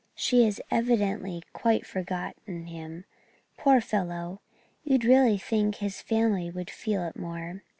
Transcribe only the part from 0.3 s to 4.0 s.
has evidently quite forgotten him. Poor